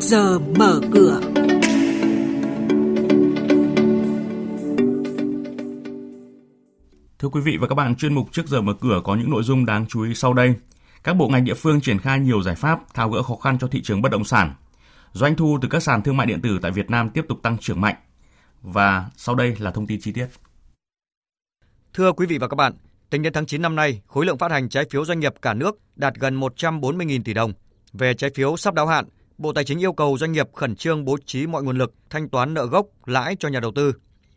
trước 0.00 0.06
giờ 0.06 0.38
mở 0.38 0.80
cửa. 0.92 1.20
Thưa 7.18 7.28
quý 7.28 7.40
vị 7.40 7.56
và 7.60 7.66
các 7.68 7.74
bạn, 7.74 7.96
chuyên 7.96 8.14
mục 8.14 8.28
trước 8.32 8.46
giờ 8.46 8.60
mở 8.60 8.74
cửa 8.80 9.00
có 9.04 9.14
những 9.16 9.30
nội 9.30 9.42
dung 9.42 9.66
đáng 9.66 9.86
chú 9.88 10.02
ý 10.02 10.14
sau 10.14 10.34
đây. 10.34 10.54
Các 11.04 11.16
bộ 11.16 11.28
ngành 11.28 11.44
địa 11.44 11.54
phương 11.54 11.80
triển 11.80 11.98
khai 11.98 12.20
nhiều 12.20 12.42
giải 12.42 12.54
pháp 12.54 12.94
tháo 12.94 13.10
gỡ 13.10 13.22
khó 13.22 13.36
khăn 13.36 13.58
cho 13.58 13.68
thị 13.68 13.82
trường 13.82 14.02
bất 14.02 14.12
động 14.12 14.24
sản. 14.24 14.54
Doanh 15.12 15.36
thu 15.36 15.58
từ 15.62 15.68
các 15.68 15.82
sàn 15.82 16.02
thương 16.02 16.16
mại 16.16 16.26
điện 16.26 16.40
tử 16.40 16.58
tại 16.62 16.70
Việt 16.70 16.90
Nam 16.90 17.10
tiếp 17.10 17.24
tục 17.28 17.38
tăng 17.42 17.58
trưởng 17.58 17.80
mạnh. 17.80 17.96
Và 18.62 19.10
sau 19.16 19.34
đây 19.34 19.56
là 19.58 19.70
thông 19.70 19.86
tin 19.86 20.00
chi 20.00 20.12
tiết. 20.12 20.26
Thưa 21.94 22.12
quý 22.12 22.26
vị 22.26 22.38
và 22.38 22.48
các 22.48 22.56
bạn, 22.56 22.72
tính 23.10 23.22
đến 23.22 23.32
tháng 23.32 23.46
9 23.46 23.62
năm 23.62 23.76
nay, 23.76 24.02
khối 24.06 24.26
lượng 24.26 24.38
phát 24.38 24.50
hành 24.50 24.68
trái 24.68 24.84
phiếu 24.90 25.04
doanh 25.04 25.20
nghiệp 25.20 25.34
cả 25.42 25.54
nước 25.54 25.78
đạt 25.96 26.14
gần 26.14 26.40
140.000 26.40 27.22
tỷ 27.24 27.34
đồng. 27.34 27.52
Về 27.92 28.14
trái 28.14 28.30
phiếu 28.34 28.56
sắp 28.56 28.74
đáo 28.74 28.86
hạn, 28.86 29.04
Bộ 29.38 29.52
Tài 29.52 29.64
chính 29.64 29.78
yêu 29.78 29.92
cầu 29.92 30.18
doanh 30.18 30.32
nghiệp 30.32 30.48
khẩn 30.54 30.76
trương 30.76 31.04
bố 31.04 31.16
trí 31.26 31.46
mọi 31.46 31.62
nguồn 31.62 31.78
lực 31.78 31.94
thanh 32.10 32.28
toán 32.28 32.54
nợ 32.54 32.66
gốc, 32.66 32.86
lãi 33.06 33.36
cho 33.38 33.48
nhà 33.48 33.60
đầu 33.60 33.72
tư. 33.74 33.92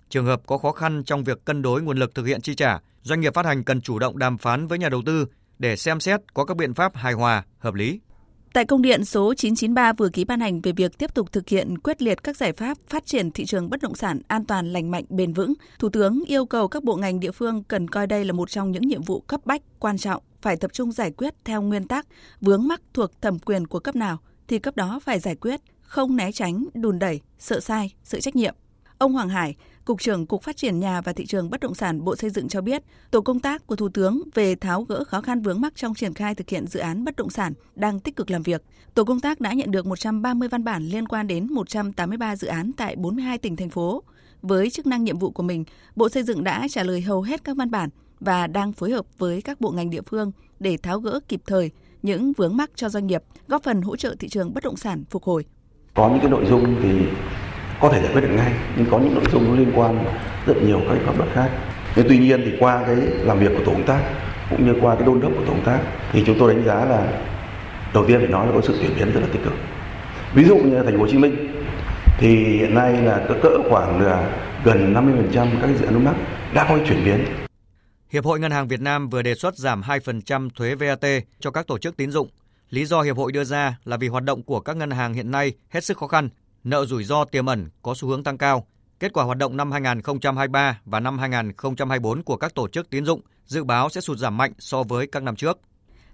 Trường 0.09 0.25
hợp 0.25 0.41
có 0.45 0.57
khó 0.57 0.71
khăn 0.71 1.03
trong 1.05 1.23
việc 1.23 1.45
cân 1.45 1.61
đối 1.61 1.81
nguồn 1.81 1.97
lực 1.97 2.15
thực 2.15 2.25
hiện 2.25 2.41
chi 2.41 2.55
trả, 2.55 2.79
doanh 3.01 3.21
nghiệp 3.21 3.33
phát 3.33 3.45
hành 3.45 3.63
cần 3.63 3.81
chủ 3.81 3.99
động 3.99 4.17
đàm 4.17 4.37
phán 4.37 4.67
với 4.67 4.79
nhà 4.79 4.89
đầu 4.89 5.01
tư 5.05 5.25
để 5.59 5.75
xem 5.75 5.99
xét 5.99 6.19
có 6.33 6.45
các 6.45 6.57
biện 6.57 6.73
pháp 6.73 6.95
hài 6.95 7.13
hòa, 7.13 7.43
hợp 7.57 7.73
lý. 7.73 7.99
Tại 8.53 8.65
công 8.65 8.81
điện 8.81 9.05
số 9.05 9.33
993 9.33 9.93
vừa 9.93 10.09
ký 10.09 10.25
ban 10.25 10.39
hành 10.39 10.61
về 10.61 10.71
việc 10.71 10.97
tiếp 10.97 11.13
tục 11.13 11.31
thực 11.31 11.49
hiện 11.49 11.77
quyết 11.77 12.01
liệt 12.01 12.23
các 12.23 12.37
giải 12.37 12.53
pháp 12.53 12.77
phát 12.87 13.05
triển 13.05 13.31
thị 13.31 13.45
trường 13.45 13.69
bất 13.69 13.81
động 13.81 13.95
sản 13.95 14.21
an 14.27 14.45
toàn, 14.45 14.73
lành 14.73 14.91
mạnh, 14.91 15.05
bền 15.09 15.33
vững, 15.33 15.53
Thủ 15.79 15.89
tướng 15.89 16.23
yêu 16.27 16.45
cầu 16.45 16.67
các 16.67 16.83
bộ 16.83 16.95
ngành 16.95 17.19
địa 17.19 17.31
phương 17.31 17.63
cần 17.63 17.87
coi 17.87 18.07
đây 18.07 18.25
là 18.25 18.33
một 18.33 18.49
trong 18.49 18.71
những 18.71 18.87
nhiệm 18.87 19.01
vụ 19.01 19.21
cấp 19.21 19.41
bách, 19.45 19.61
quan 19.79 19.97
trọng, 19.97 20.23
phải 20.41 20.57
tập 20.57 20.73
trung 20.73 20.91
giải 20.91 21.11
quyết 21.11 21.33
theo 21.45 21.61
nguyên 21.61 21.87
tắc 21.87 22.07
vướng 22.41 22.67
mắc 22.67 22.81
thuộc 22.93 23.21
thẩm 23.21 23.39
quyền 23.39 23.67
của 23.67 23.79
cấp 23.79 23.95
nào 23.95 24.19
thì 24.51 24.59
cấp 24.59 24.75
đó 24.75 24.99
phải 24.99 25.19
giải 25.19 25.35
quyết, 25.35 25.61
không 25.81 26.15
né 26.15 26.31
tránh, 26.31 26.65
đùn 26.73 26.99
đẩy, 26.99 27.21
sợ 27.39 27.59
sai, 27.59 27.93
sự 28.03 28.19
trách 28.19 28.35
nhiệm. 28.35 28.55
Ông 28.97 29.13
Hoàng 29.13 29.29
Hải, 29.29 29.55
Cục 29.85 30.01
trưởng 30.01 30.25
Cục 30.25 30.43
Phát 30.43 30.57
triển 30.57 30.79
Nhà 30.79 31.01
và 31.01 31.13
Thị 31.13 31.25
trường 31.25 31.49
Bất 31.49 31.59
động 31.59 31.75
sản 31.75 32.03
Bộ 32.03 32.15
Xây 32.15 32.29
dựng 32.29 32.47
cho 32.47 32.61
biết, 32.61 32.83
tổ 33.11 33.21
công 33.21 33.39
tác 33.39 33.67
của 33.67 33.75
Thủ 33.75 33.89
tướng 33.89 34.21
về 34.33 34.55
tháo 34.55 34.83
gỡ 34.83 35.03
khó 35.03 35.21
khăn 35.21 35.41
vướng 35.41 35.61
mắc 35.61 35.73
trong 35.75 35.93
triển 35.93 36.13
khai 36.13 36.35
thực 36.35 36.49
hiện 36.49 36.67
dự 36.67 36.79
án 36.79 37.03
bất 37.03 37.15
động 37.15 37.29
sản 37.29 37.53
đang 37.75 37.99
tích 37.99 38.15
cực 38.15 38.31
làm 38.31 38.43
việc. 38.43 38.63
Tổ 38.93 39.03
công 39.03 39.19
tác 39.19 39.41
đã 39.41 39.53
nhận 39.53 39.71
được 39.71 39.85
130 39.85 40.47
văn 40.47 40.63
bản 40.63 40.83
liên 40.83 41.07
quan 41.07 41.27
đến 41.27 41.53
183 41.53 42.35
dự 42.35 42.47
án 42.47 42.71
tại 42.77 42.95
42 42.95 43.37
tỉnh 43.37 43.55
thành 43.55 43.69
phố. 43.69 44.03
Với 44.41 44.69
chức 44.69 44.87
năng 44.87 45.03
nhiệm 45.03 45.19
vụ 45.19 45.31
của 45.31 45.43
mình, 45.43 45.65
Bộ 45.95 46.09
Xây 46.09 46.23
dựng 46.23 46.43
đã 46.43 46.67
trả 46.69 46.83
lời 46.83 47.01
hầu 47.01 47.21
hết 47.21 47.43
các 47.43 47.57
văn 47.57 47.71
bản 47.71 47.89
và 48.19 48.47
đang 48.47 48.73
phối 48.73 48.91
hợp 48.91 49.05
với 49.17 49.41
các 49.41 49.61
bộ 49.61 49.71
ngành 49.71 49.89
địa 49.89 50.01
phương 50.01 50.31
để 50.59 50.77
tháo 50.77 50.99
gỡ 50.99 51.19
kịp 51.27 51.41
thời 51.45 51.71
những 52.01 52.33
vướng 52.37 52.57
mắc 52.57 52.69
cho 52.75 52.89
doanh 52.89 53.07
nghiệp, 53.07 53.21
góp 53.47 53.63
phần 53.63 53.81
hỗ 53.81 53.95
trợ 53.95 54.15
thị 54.19 54.29
trường 54.29 54.53
bất 54.53 54.63
động 54.63 54.75
sản 54.75 55.03
phục 55.09 55.23
hồi. 55.23 55.45
Có 55.93 56.09
những 56.09 56.19
cái 56.19 56.29
nội 56.29 56.45
dung 56.45 56.75
thì 56.83 56.89
có 57.81 57.89
thể 57.89 58.01
giải 58.01 58.11
quyết 58.13 58.21
được 58.21 58.35
ngay 58.35 58.53
nhưng 58.77 58.85
có 58.91 58.99
những 58.99 59.15
nội 59.15 59.23
dung 59.31 59.47
nó 59.47 59.55
liên 59.55 59.71
quan 59.75 60.05
rất 60.45 60.53
nhiều 60.63 60.81
các 60.89 60.97
pháp 61.05 61.17
luật 61.17 61.29
khác. 61.33 61.49
Nhưng 61.95 62.05
tuy 62.09 62.17
nhiên 62.17 62.41
thì 62.45 62.51
qua 62.59 62.83
cái 62.85 62.95
làm 62.95 63.39
việc 63.39 63.51
của 63.57 63.63
tổ 63.65 63.71
công 63.71 63.85
tác 63.85 64.01
cũng 64.49 64.65
như 64.65 64.75
qua 64.81 64.95
cái 64.95 65.05
đôn 65.05 65.19
đốc 65.19 65.31
của 65.31 65.45
tổ 65.45 65.51
công 65.51 65.65
tác 65.65 65.79
thì 66.11 66.23
chúng 66.25 66.39
tôi 66.39 66.53
đánh 66.53 66.65
giá 66.65 66.85
là 66.85 67.07
đầu 67.93 68.05
tiên 68.07 68.19
phải 68.19 68.27
nói 68.27 68.47
là 68.47 68.51
có 68.53 68.61
sự 68.61 68.77
chuyển 68.81 68.95
biến 68.95 69.11
rất 69.13 69.19
là 69.19 69.27
tích 69.33 69.43
cực. 69.43 69.53
Ví 70.33 70.43
dụ 70.43 70.57
như 70.57 70.83
thành 70.83 70.93
phố 70.93 70.99
Hồ 70.99 71.07
Chí 71.11 71.17
Minh 71.17 71.63
thì 72.17 72.35
hiện 72.35 72.75
nay 72.75 73.01
là 73.01 73.21
cỡ 73.43 73.49
khoảng 73.69 74.01
là 74.01 74.29
gần 74.63 74.93
50% 75.33 75.47
các 75.61 75.69
dự 75.79 75.85
án 75.85 75.93
đúng 75.93 76.05
mắc 76.05 76.15
đã 76.53 76.65
có 76.69 76.77
chuyển 76.87 77.05
biến. 77.05 77.25
Hiệp 78.11 78.25
hội 78.25 78.39
Ngân 78.39 78.51
hàng 78.51 78.67
Việt 78.67 78.81
Nam 78.81 79.09
vừa 79.09 79.21
đề 79.21 79.35
xuất 79.35 79.57
giảm 79.57 79.81
2% 79.81 80.49
thuế 80.49 80.75
VAT 80.75 81.05
cho 81.39 81.51
các 81.51 81.67
tổ 81.67 81.77
chức 81.77 81.97
tín 81.97 82.11
dụng. 82.11 82.29
Lý 82.69 82.85
do 82.85 83.01
hiệp 83.01 83.17
hội 83.17 83.31
đưa 83.31 83.43
ra 83.43 83.77
là 83.83 83.97
vì 83.97 84.07
hoạt 84.07 84.23
động 84.23 84.43
của 84.43 84.59
các 84.59 84.77
ngân 84.77 84.91
hàng 84.91 85.13
hiện 85.13 85.31
nay 85.31 85.53
hết 85.69 85.83
sức 85.83 85.97
khó 85.97 86.07
khăn 86.07 86.29
nợ 86.63 86.85
rủi 86.85 87.03
ro 87.03 87.25
tiềm 87.25 87.45
ẩn 87.45 87.69
có 87.81 87.93
xu 87.95 88.07
hướng 88.07 88.23
tăng 88.23 88.37
cao. 88.37 88.67
Kết 88.99 89.13
quả 89.13 89.23
hoạt 89.23 89.37
động 89.37 89.57
năm 89.57 89.71
2023 89.71 90.79
và 90.85 90.99
năm 90.99 91.19
2024 91.19 92.23
của 92.23 92.37
các 92.37 92.55
tổ 92.55 92.67
chức 92.67 92.89
tín 92.89 93.05
dụng 93.05 93.21
dự 93.45 93.63
báo 93.63 93.89
sẽ 93.89 94.01
sụt 94.01 94.17
giảm 94.17 94.37
mạnh 94.37 94.53
so 94.59 94.83
với 94.83 95.07
các 95.07 95.23
năm 95.23 95.35
trước. 95.35 95.59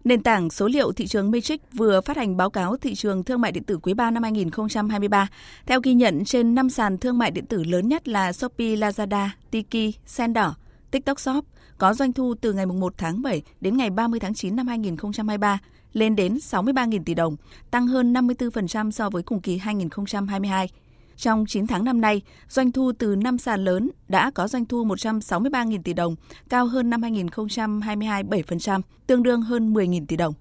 Nền 0.03 0.23
tảng 0.23 0.49
số 0.49 0.67
liệu 0.67 0.91
thị 0.91 1.07
trường 1.07 1.31
Matrix 1.31 1.59
vừa 1.73 2.01
phát 2.01 2.17
hành 2.17 2.38
báo 2.38 2.49
cáo 2.49 2.77
thị 2.77 2.95
trường 2.95 3.23
thương 3.23 3.41
mại 3.41 3.51
điện 3.51 3.63
tử 3.63 3.77
quý 3.77 3.93
3 3.93 4.11
năm 4.11 4.23
2023. 4.23 5.27
Theo 5.66 5.79
ghi 5.83 5.93
nhận 5.93 6.25
trên 6.25 6.55
5 6.55 6.69
sàn 6.69 6.97
thương 6.97 7.17
mại 7.17 7.31
điện 7.31 7.45
tử 7.45 7.63
lớn 7.63 7.88
nhất 7.88 8.07
là 8.07 8.33
Shopee, 8.33 8.75
Lazada, 8.75 9.29
Tiki, 9.51 9.95
Sendor, 10.05 10.47
TikTok 10.91 11.19
Shop 11.19 11.45
có 11.77 11.93
doanh 11.93 12.13
thu 12.13 12.35
từ 12.41 12.53
ngày 12.53 12.65
1 12.65 12.93
tháng 12.97 13.21
7 13.21 13.41
đến 13.61 13.77
ngày 13.77 13.89
30 13.89 14.19
tháng 14.19 14.33
9 14.33 14.55
năm 14.55 14.67
2023 14.67 15.59
lên 15.93 16.15
đến 16.15 16.35
63.000 16.35 17.03
tỷ 17.05 17.13
đồng, 17.13 17.35
tăng 17.71 17.87
hơn 17.87 18.13
54% 18.13 18.91
so 18.91 19.09
với 19.09 19.23
cùng 19.23 19.41
kỳ 19.41 19.57
2022. 19.57 20.69
Trong 21.15 21.45
9 21.47 21.67
tháng 21.67 21.83
năm 21.83 22.01
nay, 22.01 22.21
doanh 22.49 22.71
thu 22.71 22.91
từ 22.99 23.15
5 23.15 23.37
sàn 23.37 23.63
lớn 23.63 23.89
đã 24.07 24.31
có 24.31 24.47
doanh 24.47 24.65
thu 24.65 24.85
163.000 24.85 25.81
tỷ 25.83 25.93
đồng, 25.93 26.15
cao 26.49 26.65
hơn 26.65 26.89
năm 26.89 27.01
2022 27.01 28.23
7%, 28.23 28.81
tương 29.07 29.23
đương 29.23 29.41
hơn 29.41 29.73
10.000 29.73 30.05
tỷ 30.07 30.15
đồng. 30.15 30.33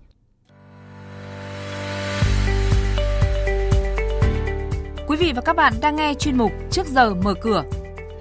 Quý 5.06 5.16
vị 5.16 5.32
và 5.36 5.42
các 5.42 5.56
bạn 5.56 5.74
đang 5.80 5.96
nghe 5.96 6.14
chuyên 6.14 6.36
mục 6.36 6.52
Trước 6.70 6.86
giờ 6.86 7.14
mở 7.14 7.34
cửa. 7.42 7.62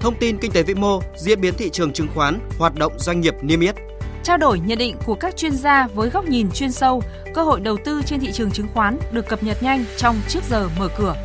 Thông 0.05 0.19
tin 0.19 0.37
kinh 0.37 0.51
tế 0.51 0.63
vĩ 0.63 0.73
mô, 0.73 1.01
diễn 1.17 1.41
biến 1.41 1.53
thị 1.57 1.69
trường 1.69 1.93
chứng 1.93 2.07
khoán, 2.15 2.39
hoạt 2.57 2.75
động 2.75 2.93
doanh 2.99 3.21
nghiệp 3.21 3.33
niêm 3.41 3.59
yết 3.59 3.75
Trao 4.23 4.37
đổi 4.37 4.59
nhận 4.59 4.77
định 4.77 4.95
của 5.05 5.15
các 5.15 5.37
chuyên 5.37 5.51
gia 5.51 5.87
với 5.87 6.09
góc 6.09 6.25
nhìn 6.25 6.51
chuyên 6.51 6.71
sâu, 6.71 7.03
cơ 7.33 7.43
hội 7.43 7.59
đầu 7.59 7.77
tư 7.85 8.01
trên 8.05 8.19
thị 8.19 8.31
trường 8.31 8.51
chứng 8.51 8.67
khoán 8.73 8.97
được 9.11 9.27
cập 9.27 9.43
nhật 9.43 9.63
nhanh 9.63 9.85
trong 9.97 10.15
trước 10.27 10.39
giờ 10.49 10.69
mở 10.79 10.89
cửa. 10.97 11.15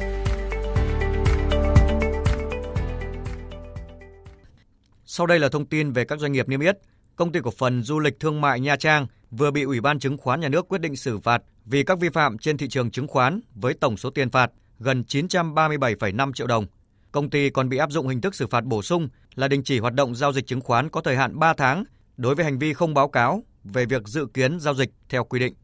Sau 5.04 5.26
đây 5.26 5.38
là 5.38 5.48
thông 5.48 5.66
tin 5.66 5.92
về 5.92 6.04
các 6.04 6.18
doanh 6.18 6.32
nghiệp 6.32 6.48
niêm 6.48 6.60
yết. 6.60 6.78
Công 7.16 7.32
ty 7.32 7.40
cổ 7.42 7.50
phần 7.50 7.82
du 7.82 7.98
lịch 7.98 8.20
thương 8.20 8.40
mại 8.40 8.60
Nha 8.60 8.76
Trang 8.76 9.06
vừa 9.30 9.50
bị 9.50 9.62
Ủy 9.62 9.80
ban 9.80 9.98
chứng 9.98 10.18
khoán 10.18 10.40
nhà 10.40 10.48
nước 10.48 10.68
quyết 10.68 10.80
định 10.80 10.96
xử 10.96 11.18
phạt 11.18 11.42
vì 11.64 11.82
các 11.82 11.98
vi 12.00 12.08
phạm 12.08 12.38
trên 12.38 12.56
thị 12.56 12.68
trường 12.68 12.90
chứng 12.90 13.08
khoán 13.08 13.40
với 13.54 13.74
tổng 13.74 13.96
số 13.96 14.10
tiền 14.10 14.30
phạt 14.30 14.50
gần 14.78 15.04
937,5 15.08 16.32
triệu 16.32 16.46
đồng. 16.46 16.66
Công 17.12 17.30
ty 17.30 17.50
còn 17.50 17.68
bị 17.68 17.76
áp 17.76 17.90
dụng 17.90 18.08
hình 18.08 18.20
thức 18.20 18.34
xử 18.34 18.46
phạt 18.46 18.64
bổ 18.64 18.82
sung 18.82 19.08
là 19.34 19.48
đình 19.48 19.62
chỉ 19.64 19.78
hoạt 19.78 19.94
động 19.94 20.14
giao 20.14 20.32
dịch 20.32 20.46
chứng 20.46 20.60
khoán 20.60 20.88
có 20.88 21.00
thời 21.00 21.16
hạn 21.16 21.38
3 21.38 21.54
tháng 21.54 21.84
đối 22.16 22.34
với 22.34 22.44
hành 22.44 22.58
vi 22.58 22.72
không 22.72 22.94
báo 22.94 23.08
cáo 23.08 23.42
về 23.64 23.86
việc 23.86 24.08
dự 24.08 24.26
kiến 24.34 24.60
giao 24.60 24.74
dịch 24.74 24.90
theo 25.08 25.24
quy 25.24 25.40
định. 25.40 25.54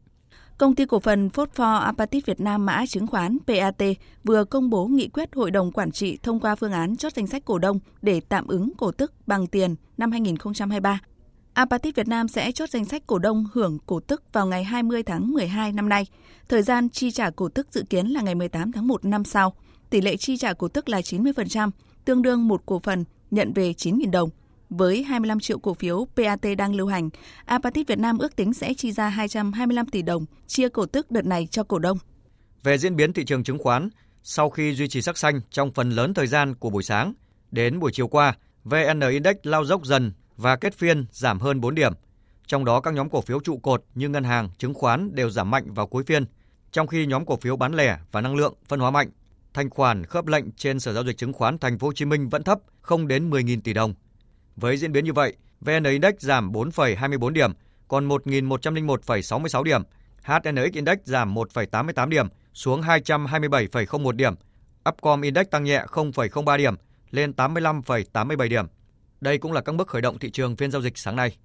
Công 0.57 0.75
ty 0.75 0.85
cổ 0.85 0.99
phần 0.99 1.29
Phosphor 1.29 1.81
Apatit 1.81 2.25
Việt 2.25 2.39
Nam, 2.39 2.65
mã 2.65 2.85
chứng 2.85 3.07
khoán 3.07 3.37
PAT 3.47 3.83
vừa 4.23 4.43
công 4.43 4.69
bố 4.69 4.87
nghị 4.87 5.07
quyết 5.07 5.35
Hội 5.35 5.51
đồng 5.51 5.71
Quản 5.71 5.91
trị 5.91 6.17
thông 6.23 6.39
qua 6.39 6.55
phương 6.55 6.71
án 6.71 6.95
chốt 6.95 7.13
danh 7.15 7.27
sách 7.27 7.45
cổ 7.45 7.59
đông 7.59 7.79
để 8.01 8.21
tạm 8.29 8.47
ứng 8.47 8.71
cổ 8.77 8.91
tức 8.91 9.13
bằng 9.27 9.47
tiền 9.47 9.75
năm 9.97 10.11
2023. 10.11 10.99
Apatit 11.53 11.95
Việt 11.95 12.07
Nam 12.07 12.27
sẽ 12.27 12.51
chốt 12.51 12.69
danh 12.69 12.85
sách 12.85 13.03
cổ 13.07 13.19
đông 13.19 13.45
hưởng 13.53 13.77
cổ 13.85 13.99
tức 13.99 14.23
vào 14.33 14.47
ngày 14.47 14.63
20 14.63 15.03
tháng 15.03 15.31
12 15.33 15.71
năm 15.71 15.89
nay. 15.89 16.05
Thời 16.49 16.61
gian 16.61 16.89
chi 16.89 17.11
trả 17.11 17.29
cổ 17.29 17.49
tức 17.49 17.67
dự 17.71 17.83
kiến 17.89 18.07
là 18.07 18.21
ngày 18.21 18.35
18 18.35 18.71
tháng 18.71 18.87
1 18.87 19.05
năm 19.05 19.23
sau. 19.23 19.53
Tỷ 19.89 20.01
lệ 20.01 20.17
chi 20.17 20.37
trả 20.37 20.53
cổ 20.53 20.67
tức 20.67 20.89
là 20.89 21.01
90%, 21.01 21.71
tương 22.05 22.21
đương 22.21 22.47
một 22.47 22.61
cổ 22.65 22.79
phần 22.79 23.05
nhận 23.31 23.53
về 23.53 23.71
9.000 23.71 24.11
đồng. 24.11 24.29
Với 24.69 25.03
25 25.03 25.39
triệu 25.39 25.59
cổ 25.59 25.73
phiếu 25.73 26.07
PAT 26.15 26.57
đang 26.57 26.75
lưu 26.75 26.87
hành, 26.87 27.09
Apatit 27.45 27.87
Việt 27.87 27.99
Nam 27.99 28.17
ước 28.17 28.35
tính 28.35 28.53
sẽ 28.53 28.73
chi 28.73 28.91
ra 28.91 29.09
225 29.09 29.85
tỷ 29.85 30.01
đồng 30.01 30.25
chia 30.47 30.69
cổ 30.69 30.85
tức 30.85 31.11
đợt 31.11 31.25
này 31.25 31.47
cho 31.51 31.63
cổ 31.63 31.79
đông. 31.79 31.97
Về 32.63 32.77
diễn 32.77 32.95
biến 32.95 33.13
thị 33.13 33.25
trường 33.25 33.43
chứng 33.43 33.59
khoán, 33.59 33.89
sau 34.23 34.49
khi 34.49 34.73
duy 34.73 34.87
trì 34.87 35.01
sắc 35.01 35.17
xanh 35.17 35.41
trong 35.51 35.71
phần 35.71 35.89
lớn 35.89 36.13
thời 36.13 36.27
gian 36.27 36.55
của 36.55 36.69
buổi 36.69 36.83
sáng, 36.83 37.13
đến 37.51 37.79
buổi 37.79 37.91
chiều 37.93 38.07
qua, 38.07 38.37
VN 38.63 38.99
Index 39.11 39.35
lao 39.43 39.65
dốc 39.65 39.85
dần 39.85 40.11
và 40.37 40.55
kết 40.55 40.73
phiên 40.73 41.05
giảm 41.11 41.39
hơn 41.39 41.61
4 41.61 41.75
điểm. 41.75 41.93
Trong 42.47 42.65
đó 42.65 42.79
các 42.79 42.93
nhóm 42.93 43.09
cổ 43.09 43.21
phiếu 43.21 43.39
trụ 43.39 43.57
cột 43.57 43.83
như 43.95 44.09
ngân 44.09 44.23
hàng, 44.23 44.49
chứng 44.57 44.73
khoán 44.73 45.15
đều 45.15 45.29
giảm 45.29 45.51
mạnh 45.51 45.73
vào 45.73 45.87
cuối 45.87 46.03
phiên, 46.03 46.25
trong 46.71 46.87
khi 46.87 47.05
nhóm 47.05 47.25
cổ 47.25 47.35
phiếu 47.35 47.55
bán 47.55 47.73
lẻ 47.73 47.97
và 48.11 48.21
năng 48.21 48.35
lượng 48.35 48.53
phân 48.67 48.79
hóa 48.79 48.91
mạnh. 48.91 49.09
Thanh 49.57 49.69
khoản 49.69 50.05
khớp 50.05 50.27
lệnh 50.27 50.51
trên 50.51 50.79
Sở 50.79 50.93
giao 50.93 51.03
dịch 51.03 51.17
chứng 51.17 51.33
khoán 51.33 51.57
Thành 51.57 51.79
phố 51.79 51.87
Hồ 51.87 51.93
Chí 51.93 52.05
Minh 52.05 52.29
vẫn 52.29 52.43
thấp, 52.43 52.59
không 52.81 53.07
đến 53.07 53.29
10.000 53.29 53.61
tỷ 53.61 53.73
đồng. 53.73 53.93
Với 54.55 54.77
diễn 54.77 54.91
biến 54.91 55.05
như 55.05 55.13
vậy, 55.13 55.35
VN 55.61 55.83
Index 55.83 56.13
giảm 56.19 56.51
4,24 56.51 57.29
điểm, 57.29 57.51
còn 57.87 58.07
1.101,66 58.07 59.63
điểm. 59.63 59.81
HNX 60.23 60.73
Index 60.73 60.97
giảm 61.03 61.35
1,88 61.35 62.09
điểm, 62.09 62.27
xuống 62.53 62.81
227,01 62.81 64.11
điểm. 64.11 64.33
Upcom 64.89 65.21
Index 65.21 65.45
tăng 65.51 65.63
nhẹ 65.63 65.85
0,03 65.87 66.57
điểm, 66.57 66.75
lên 67.11 67.31
85,87 67.31 68.49
điểm. 68.49 68.65
Đây 69.21 69.37
cũng 69.37 69.53
là 69.53 69.61
các 69.61 69.75
mức 69.75 69.87
khởi 69.87 70.01
động 70.01 70.19
thị 70.19 70.29
trường 70.31 70.55
phiên 70.55 70.71
giao 70.71 70.81
dịch 70.81 70.97
sáng 70.97 71.15
nay. 71.15 71.37